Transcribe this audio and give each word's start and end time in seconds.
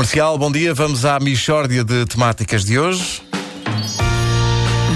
Comercial, 0.00 0.38
bom 0.38 0.50
dia. 0.50 0.72
Vamos 0.72 1.04
à 1.04 1.20
Michórdia 1.20 1.84
de 1.84 2.06
temáticas 2.06 2.64
de 2.64 2.78
hoje. 2.78 3.20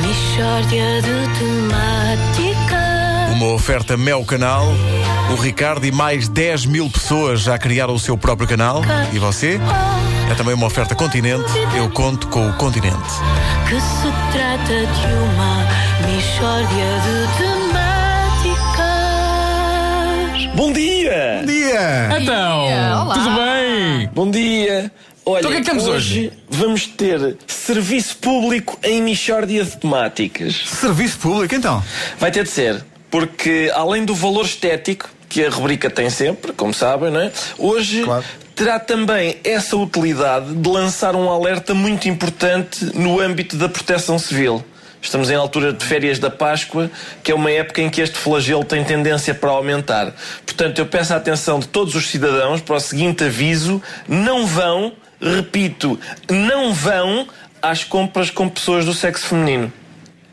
Mishória 0.00 1.02
de 1.02 1.28
temáticas. 1.38 2.72
Uma 3.36 3.52
oferta 3.52 3.98
Mel 3.98 4.24
Canal. 4.24 4.66
O 5.30 5.34
Ricardo 5.34 5.84
e 5.84 5.92
mais 5.92 6.26
10 6.26 6.64
mil 6.64 6.88
pessoas 6.88 7.42
já 7.42 7.58
criaram 7.58 7.94
o 7.94 7.98
seu 7.98 8.16
próprio 8.16 8.48
canal. 8.48 8.80
E 9.12 9.18
você? 9.18 9.60
É 10.30 10.34
também 10.36 10.54
uma 10.54 10.68
oferta 10.68 10.94
Continente. 10.94 11.52
Eu 11.76 11.90
conto 11.90 12.26
com 12.28 12.48
o 12.48 12.54
Continente. 12.54 12.96
Que 13.68 13.78
se 13.78 14.10
trata 14.32 14.86
de 14.86 15.06
uma 15.12 15.66
Mishória 16.08 16.66
de 17.02 17.36
temáticas. 17.36 17.83
Bom 20.54 20.72
dia! 20.72 21.38
Bom 21.40 21.46
dia! 21.46 22.18
Então, 22.20 23.02
Olá. 23.02 23.14
tudo 23.14 23.30
bem? 23.34 24.08
Bom 24.14 24.30
dia! 24.30 24.90
Olha, 25.26 25.40
Então 25.40 25.50
o 25.50 25.54
que 25.54 25.58
é 25.58 25.62
que 25.62 25.66
temos 25.70 25.86
hoje? 25.86 26.32
vamos 26.48 26.86
ter 26.86 27.36
serviço 27.46 28.16
público 28.18 28.78
em 28.82 29.02
Michórdia 29.02 29.64
de 29.64 29.76
Temáticas. 29.76 30.54
Serviço 30.66 31.18
público, 31.18 31.54
então. 31.54 31.82
Vai 32.18 32.30
ter 32.30 32.44
de 32.44 32.50
ser, 32.50 32.84
porque 33.10 33.70
além 33.74 34.04
do 34.04 34.14
valor 34.14 34.44
estético, 34.44 35.08
que 35.28 35.44
a 35.44 35.50
rubrica 35.50 35.88
tem 35.90 36.08
sempre, 36.10 36.52
como 36.52 36.72
sabem, 36.72 37.10
não 37.10 37.20
é? 37.20 37.32
Hoje 37.58 38.02
Claro. 38.04 38.24
terá 38.54 38.78
também 38.78 39.36
essa 39.42 39.76
utilidade 39.76 40.54
de 40.54 40.68
lançar 40.68 41.16
um 41.16 41.28
alerta 41.30 41.74
muito 41.74 42.08
importante 42.08 42.84
no 42.94 43.18
âmbito 43.20 43.56
da 43.56 43.68
proteção 43.68 44.18
civil. 44.18 44.64
Estamos 45.04 45.30
em 45.30 45.34
altura 45.34 45.70
de 45.70 45.84
férias 45.84 46.18
da 46.18 46.30
Páscoa, 46.30 46.90
que 47.22 47.30
é 47.30 47.34
uma 47.34 47.50
época 47.50 47.82
em 47.82 47.90
que 47.90 48.00
este 48.00 48.18
flagelo 48.18 48.64
tem 48.64 48.82
tendência 48.82 49.34
para 49.34 49.50
aumentar. 49.50 50.14
Portanto, 50.46 50.78
eu 50.78 50.86
peço 50.86 51.12
a 51.12 51.16
atenção 51.16 51.60
de 51.60 51.68
todos 51.68 51.94
os 51.94 52.08
cidadãos 52.08 52.62
para 52.62 52.76
o 52.76 52.80
seguinte 52.80 53.22
aviso: 53.22 53.82
não 54.08 54.46
vão, 54.46 54.94
repito, 55.20 56.00
não 56.30 56.72
vão 56.72 57.28
às 57.60 57.84
compras 57.84 58.30
com 58.30 58.48
pessoas 58.48 58.86
do 58.86 58.94
sexo 58.94 59.26
feminino. 59.26 59.70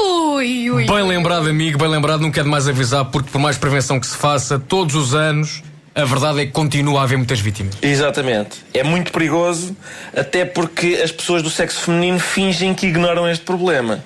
Ui, 0.00 0.70
ui. 0.70 0.86
Bem 0.86 1.02
lembrado, 1.02 1.46
amigo, 1.46 1.78
bem 1.78 1.88
lembrado, 1.88 2.22
não 2.22 2.30
quero 2.30 2.48
mais 2.48 2.66
avisar, 2.66 3.04
porque 3.04 3.30
por 3.30 3.38
mais 3.38 3.58
prevenção 3.58 4.00
que 4.00 4.06
se 4.06 4.16
faça, 4.16 4.58
todos 4.58 4.94
os 4.94 5.14
anos, 5.14 5.62
a 5.94 6.06
verdade 6.06 6.40
é 6.40 6.46
que 6.46 6.52
continua 6.52 7.00
a 7.00 7.02
haver 7.02 7.18
muitas 7.18 7.38
vítimas. 7.38 7.76
Exatamente. 7.82 8.64
É 8.72 8.82
muito 8.82 9.12
perigoso, 9.12 9.76
até 10.16 10.46
porque 10.46 11.00
as 11.04 11.12
pessoas 11.12 11.42
do 11.42 11.50
sexo 11.50 11.80
feminino 11.80 12.18
fingem 12.18 12.72
que 12.72 12.86
ignoram 12.86 13.28
este 13.28 13.44
problema. 13.44 14.02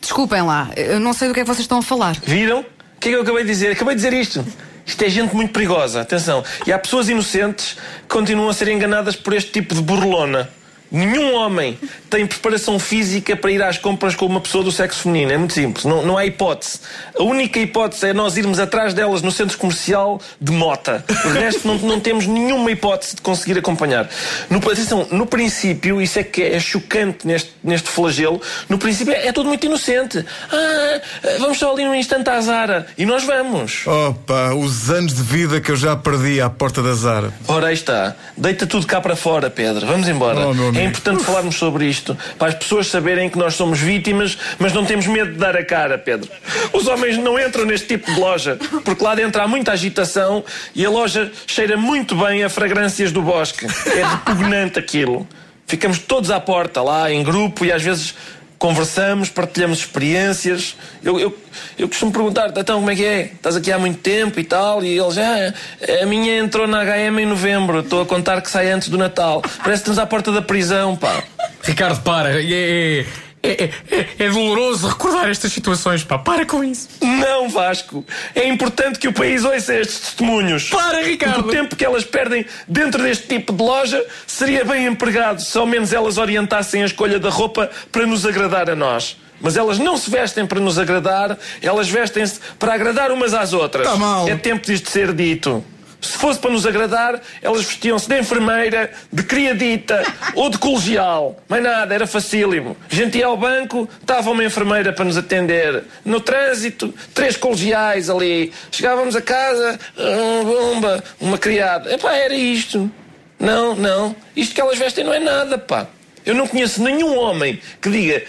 Desculpem 0.00 0.42
lá, 0.42 0.70
eu 0.76 0.98
não 0.98 1.12
sei 1.12 1.28
do 1.28 1.34
que 1.34 1.40
é 1.40 1.42
que 1.42 1.48
vocês 1.48 1.60
estão 1.64 1.78
a 1.78 1.82
falar. 1.82 2.16
Viram? 2.22 2.60
O 2.60 3.00
que 3.00 3.08
é 3.08 3.12
que 3.12 3.16
eu 3.16 3.22
acabei 3.22 3.42
de 3.44 3.50
dizer? 3.50 3.72
Acabei 3.72 3.94
de 3.94 4.02
dizer 4.02 4.12
isto. 4.12 4.44
Isto 4.84 5.04
é 5.04 5.08
gente 5.08 5.34
muito 5.36 5.52
perigosa, 5.52 6.00
atenção. 6.00 6.42
E 6.66 6.72
há 6.72 6.78
pessoas 6.78 7.08
inocentes 7.08 7.74
que 7.74 8.08
continuam 8.08 8.48
a 8.48 8.52
ser 8.52 8.68
enganadas 8.68 9.14
por 9.14 9.32
este 9.34 9.52
tipo 9.52 9.74
de 9.74 9.82
burlona. 9.82 10.48
Nenhum 10.90 11.34
homem 11.34 11.78
tem 12.08 12.26
preparação 12.26 12.78
física 12.78 13.36
para 13.36 13.50
ir 13.50 13.62
às 13.62 13.78
compras 13.78 14.16
com 14.16 14.26
uma 14.26 14.40
pessoa 14.40 14.64
do 14.64 14.72
sexo 14.72 15.02
feminino. 15.04 15.32
É 15.32 15.38
muito 15.38 15.54
simples. 15.54 15.84
Não, 15.84 16.04
não 16.04 16.18
há 16.18 16.26
hipótese. 16.26 16.80
A 17.16 17.22
única 17.22 17.60
hipótese 17.60 18.08
é 18.08 18.12
nós 18.12 18.36
irmos 18.36 18.58
atrás 18.58 18.92
delas 18.92 19.22
no 19.22 19.30
centro 19.30 19.56
comercial 19.56 20.20
de 20.40 20.50
mota. 20.50 21.04
O 21.24 21.28
resto 21.28 21.68
não, 21.68 21.76
não 21.76 22.00
temos 22.00 22.26
nenhuma 22.26 22.70
hipótese 22.72 23.16
de 23.16 23.22
conseguir 23.22 23.58
acompanhar. 23.58 24.08
No, 24.48 24.58
atenção, 24.58 25.06
no 25.12 25.26
princípio, 25.26 26.02
isso 26.02 26.18
é 26.18 26.24
que 26.24 26.42
é 26.42 26.58
chocante 26.58 27.26
neste, 27.26 27.52
neste 27.62 27.88
flagelo. 27.88 28.40
No 28.68 28.76
princípio 28.76 29.12
é, 29.12 29.28
é 29.28 29.32
tudo 29.32 29.48
muito 29.48 29.64
inocente. 29.64 30.24
Ah, 30.50 31.00
vamos 31.38 31.58
só 31.58 31.72
ali 31.72 31.84
num 31.84 31.94
instante 31.94 32.28
à 32.28 32.40
Zara. 32.40 32.86
E 32.98 33.06
nós 33.06 33.22
vamos. 33.22 33.86
Opa, 33.86 34.54
os 34.54 34.90
anos 34.90 35.14
de 35.14 35.22
vida 35.22 35.60
que 35.60 35.70
eu 35.70 35.76
já 35.76 35.94
perdi 35.94 36.40
à 36.40 36.50
porta 36.50 36.82
da 36.82 36.94
Zara. 36.94 37.32
Ora, 37.46 37.68
aí 37.68 37.74
está. 37.74 38.16
Deita 38.36 38.66
tudo 38.66 38.86
cá 38.86 39.00
para 39.00 39.14
fora, 39.14 39.48
Pedro. 39.48 39.86
Vamos 39.86 40.08
embora. 40.08 40.48
Oh, 40.48 40.54
meu 40.54 40.68
amigo. 40.68 40.79
É 40.80 40.84
importante 40.84 41.22
falarmos 41.24 41.56
sobre 41.56 41.86
isto. 41.86 42.16
Para 42.38 42.48
as 42.48 42.54
pessoas 42.54 42.86
saberem 42.86 43.28
que 43.28 43.38
nós 43.38 43.54
somos 43.54 43.78
vítimas, 43.78 44.38
mas 44.58 44.72
não 44.72 44.84
temos 44.84 45.06
medo 45.06 45.32
de 45.32 45.38
dar 45.38 45.56
a 45.56 45.64
cara, 45.64 45.98
Pedro. 45.98 46.30
Os 46.72 46.86
homens 46.86 47.18
não 47.18 47.38
entram 47.38 47.64
neste 47.64 47.86
tipo 47.86 48.12
de 48.12 48.18
loja, 48.18 48.58
porque 48.84 49.04
lá 49.04 49.14
dentro 49.14 49.40
há 49.42 49.46
muita 49.46 49.72
agitação 49.72 50.42
e 50.74 50.84
a 50.84 50.90
loja 50.90 51.30
cheira 51.46 51.76
muito 51.76 52.16
bem 52.16 52.42
a 52.42 52.48
fragrâncias 52.48 53.12
do 53.12 53.20
bosque. 53.20 53.66
É 53.66 54.04
repugnante 54.04 54.78
aquilo. 54.78 55.28
Ficamos 55.66 55.98
todos 55.98 56.30
à 56.30 56.40
porta, 56.40 56.82
lá 56.82 57.12
em 57.12 57.22
grupo, 57.22 57.64
e 57.64 57.70
às 57.70 57.82
vezes 57.82 58.14
conversamos, 58.60 59.30
partilhamos 59.30 59.78
experiências. 59.78 60.76
Eu, 61.02 61.18
eu, 61.18 61.36
eu 61.78 61.88
costumo 61.88 62.12
perguntar, 62.12 62.52
então 62.54 62.78
como 62.78 62.90
é 62.90 62.94
que 62.94 63.04
é? 63.04 63.22
Estás 63.22 63.56
aqui 63.56 63.72
há 63.72 63.78
muito 63.78 63.98
tempo 64.00 64.38
e 64.38 64.44
tal? 64.44 64.84
E 64.84 64.98
eles, 64.98 65.16
ah, 65.16 65.54
a 66.02 66.06
minha 66.06 66.38
entrou 66.38 66.68
na 66.68 66.84
HM 66.84 67.18
em 67.20 67.26
novembro, 67.26 67.80
estou 67.80 68.02
a 68.02 68.06
contar 68.06 68.40
que 68.42 68.50
sai 68.50 68.70
antes 68.70 68.90
do 68.90 68.98
Natal. 68.98 69.40
Parece 69.40 69.82
que 69.82 69.90
estamos 69.90 69.98
à 69.98 70.06
porta 70.06 70.30
da 70.30 70.42
prisão, 70.42 70.94
pá. 70.94 71.24
Ricardo, 71.62 72.02
para. 72.02 72.40
É, 72.40 73.06
é, 73.50 73.64
é, 73.64 73.96
é, 73.96 74.08
é 74.26 74.30
doloroso 74.30 74.88
recordar 74.88 75.28
estas 75.28 75.52
situações, 75.52 76.04
pá. 76.04 76.18
Para 76.18 76.46
com 76.46 76.62
isso. 76.62 76.88
Não, 77.00 77.48
Vasco. 77.48 78.04
É 78.34 78.46
importante 78.46 78.98
que 78.98 79.08
o 79.08 79.12
país 79.12 79.44
ouça 79.44 79.74
estes 79.74 80.00
testemunhos. 80.00 80.68
Para, 80.68 81.02
Ricardo. 81.02 81.40
O 81.40 81.50
tempo 81.50 81.76
que 81.76 81.84
elas 81.84 82.04
perdem 82.04 82.44
dentro 82.68 83.02
deste 83.02 83.26
tipo 83.26 83.52
de 83.52 83.62
loja 83.62 84.04
seria 84.26 84.64
bem 84.64 84.86
empregado 84.86 85.40
se 85.40 85.56
ao 85.56 85.66
menos 85.66 85.92
elas 85.92 86.18
orientassem 86.18 86.82
a 86.82 86.86
escolha 86.86 87.18
da 87.18 87.30
roupa 87.30 87.70
para 87.90 88.06
nos 88.06 88.24
agradar 88.26 88.70
a 88.70 88.76
nós. 88.76 89.16
Mas 89.40 89.56
elas 89.56 89.78
não 89.78 89.96
se 89.96 90.10
vestem 90.10 90.46
para 90.46 90.60
nos 90.60 90.78
agradar, 90.78 91.38
elas 91.62 91.88
vestem-se 91.88 92.40
para 92.58 92.74
agradar 92.74 93.10
umas 93.10 93.32
às 93.32 93.52
outras. 93.52 93.86
Tá 93.86 93.96
mal. 93.96 94.28
É 94.28 94.36
tempo 94.36 94.66
disto 94.66 94.90
ser 94.90 95.14
dito. 95.14 95.64
Se 96.00 96.18
fosse 96.18 96.38
para 96.38 96.50
nos 96.50 96.66
agradar, 96.66 97.20
elas 97.42 97.64
vestiam-se 97.64 98.08
de 98.08 98.18
enfermeira, 98.18 98.90
de 99.12 99.22
criadita 99.22 100.02
ou 100.34 100.48
de 100.48 100.58
colegial. 100.58 101.36
Mais 101.48 101.62
nada, 101.62 101.94
era 101.94 102.06
facílimo. 102.06 102.76
Gente 102.88 103.18
ia 103.18 103.26
ao 103.26 103.36
banco, 103.36 103.88
estava 104.00 104.30
uma 104.30 104.44
enfermeira 104.44 104.92
para 104.92 105.04
nos 105.04 105.16
atender. 105.16 105.84
No 106.04 106.20
trânsito, 106.20 106.94
três 107.14 107.36
colegiais 107.36 108.08
ali. 108.08 108.52
Chegávamos 108.70 109.14
a 109.14 109.20
casa, 109.20 109.78
uma 109.96 110.44
bomba, 110.44 111.04
uma 111.20 111.38
criada. 111.38 111.92
Epá, 111.92 112.14
era 112.14 112.34
isto. 112.34 112.90
Não, 113.38 113.74
não. 113.74 114.14
Isto 114.36 114.54
que 114.54 114.60
elas 114.60 114.78
vestem 114.78 115.04
não 115.04 115.14
é 115.14 115.18
nada, 115.18 115.58
pá. 115.58 115.86
Eu 116.24 116.34
não 116.34 116.46
conheço 116.46 116.82
nenhum 116.82 117.16
homem 117.18 117.60
que 117.80 117.90
diga 117.90 118.22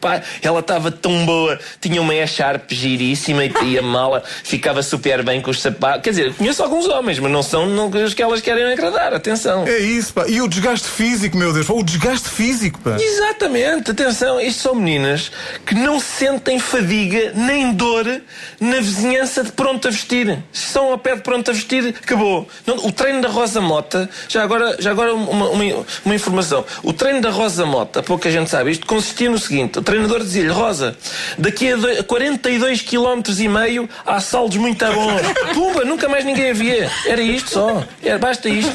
pá, 0.00 0.22
ela 0.42 0.60
estava 0.60 0.90
tão 0.90 1.26
boa 1.26 1.58
Tinha 1.80 2.00
uma 2.00 2.14
E-Sharp 2.14 2.70
giríssima 2.70 3.44
E 3.44 3.52
ia 3.64 3.82
mala, 3.82 4.22
ficava 4.44 4.82
super 4.82 5.22
bem 5.22 5.40
com 5.40 5.50
os 5.50 5.60
sapatos 5.60 6.02
Quer 6.02 6.10
dizer, 6.10 6.34
conheço 6.34 6.62
alguns 6.62 6.86
homens 6.86 7.18
Mas 7.18 7.30
não 7.30 7.42
são 7.42 7.66
não, 7.66 7.88
os 7.88 8.14
que 8.14 8.22
elas 8.22 8.40
querem 8.40 8.64
agradar 8.72 9.12
Atenção 9.12 9.66
É 9.66 9.78
isso, 9.78 10.12
pá. 10.12 10.26
E 10.28 10.40
o 10.40 10.48
desgaste 10.48 10.88
físico, 10.88 11.36
meu 11.36 11.52
Deus. 11.52 11.68
O 11.68 11.82
desgaste 11.82 12.28
físico, 12.28 12.80
pá. 12.80 12.96
Exatamente, 12.98 13.90
atenção, 13.90 14.40
isto 14.40 14.62
são 14.62 14.74
meninas 14.74 15.30
que 15.64 15.74
não 15.74 16.00
sentem 16.00 16.58
fadiga 16.58 17.32
nem 17.34 17.72
dor 17.72 18.20
na 18.60 18.80
vizinhança 18.80 19.44
de 19.44 19.52
pronto 19.52 19.88
a 19.88 19.90
vestir. 19.90 20.38
Se 20.52 20.66
estão 20.66 20.90
ao 20.92 20.98
pé 20.98 21.16
de 21.16 21.22
pronto 21.22 21.50
a 21.50 21.54
vestir, 21.54 21.94
acabou. 22.02 22.48
Não, 22.66 22.76
o 22.86 22.92
treino 22.92 23.20
da 23.20 23.28
Rosa 23.28 23.60
Mota, 23.60 24.08
já 24.28 24.42
agora, 24.42 24.76
já 24.80 24.90
agora 24.90 25.14
uma, 25.14 25.50
uma, 25.50 25.86
uma 26.04 26.14
informação. 26.14 26.64
O 26.88 26.92
treino 26.94 27.20
da 27.20 27.28
Rosa 27.28 27.66
Mota, 27.66 28.02
pouca 28.02 28.30
gente 28.30 28.48
sabe, 28.48 28.70
isto 28.70 28.86
consistia 28.86 29.28
no 29.28 29.38
seguinte: 29.38 29.78
o 29.78 29.82
treinador 29.82 30.20
dizia-lhe, 30.20 30.48
Rosa, 30.48 30.96
daqui 31.36 31.70
a, 31.70 31.76
do- 31.76 31.86
a 32.00 32.02
42 32.02 32.80
km 32.80 33.20
e 33.38 33.46
meio 33.46 33.86
há 34.06 34.18
saldos 34.22 34.56
muito 34.56 34.82
bons. 34.86 35.20
Pumba, 35.52 35.84
nunca 35.84 36.08
mais 36.08 36.24
ninguém 36.24 36.48
a 36.50 36.54
via. 36.54 36.90
Era 37.04 37.20
isto 37.20 37.50
só. 37.50 37.84
Era, 38.02 38.18
basta 38.18 38.48
isto. 38.48 38.72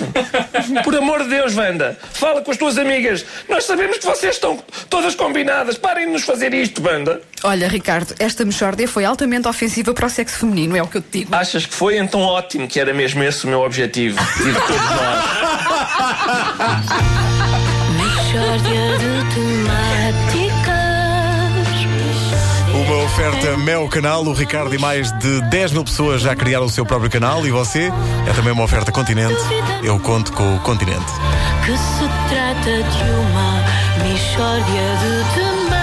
Por 0.84 0.96
amor 0.96 1.24
de 1.24 1.30
Deus, 1.30 1.58
Wanda, 1.58 1.98
fala 2.14 2.42
com 2.44 2.52
as 2.52 2.58
tuas 2.58 2.78
amigas. 2.78 3.26
Nós 3.50 3.64
sabemos 3.66 3.98
que 3.98 4.06
vocês 4.06 4.36
estão 4.36 4.64
todas 4.92 5.16
combinadas. 5.16 5.76
Parem 5.80 6.06
de 6.06 6.12
nos 6.14 6.22
fazer 6.24 6.54
isto, 6.54 6.84
Wanda. 6.88 7.20
Olha, 7.42 7.68
Ricardo, 7.68 8.14
esta 8.20 8.46
mexórdia 8.46 8.88
foi 8.88 9.06
altamente 9.06 9.48
ofensiva 9.48 9.92
para 9.92 10.06
o 10.06 10.10
sexo 10.10 10.38
feminino, 10.38 10.78
é 10.78 10.84
o 10.84 10.88
que 10.88 10.98
eu 10.98 11.02
te 11.02 11.18
digo. 11.22 11.36
Achas 11.36 11.66
que 11.66 11.74
foi 11.74 11.98
então 11.98 12.22
ótimo 12.22 12.68
que 12.68 12.80
era 12.80 12.94
mesmo 12.94 13.24
esse 13.24 13.44
o 13.46 13.48
meu 13.50 13.62
objetivo? 13.62 14.20
E 14.40 14.44
de 14.44 14.54
todos 14.54 14.76
nós. 14.78 15.24
Mishória 18.34 18.98
de 18.98 19.36
temáticas. 19.36 20.74
Uma 22.74 23.04
oferta 23.04 23.58
Mel 23.58 23.88
Canal. 23.88 24.26
O 24.26 24.34
Ricardo 24.34 24.74
e 24.74 24.80
mais 24.80 25.12
de 25.20 25.40
10 25.42 25.74
mil 25.74 25.84
pessoas 25.84 26.24
já 26.24 26.36
criaram 26.36 26.66
o 26.66 26.70
seu 26.70 26.84
próprio 26.84 27.12
canal. 27.12 27.46
E 27.46 27.52
você? 27.52 27.92
É 28.28 28.34
também 28.34 28.52
uma 28.52 28.64
oferta 28.64 28.92
Continente. 28.92 29.38
Eu 29.84 30.00
conto 30.00 30.34
com 30.34 30.56
o 30.56 30.60
Continente. 30.62 31.06
Que 31.64 31.78
se 31.78 32.10
trata 32.30 32.82
de 32.82 33.12
uma 33.12 33.64
Mishória 34.04 34.64
de 34.64 35.24
temáticas. 35.36 35.83